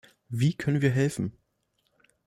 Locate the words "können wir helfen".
0.55-1.37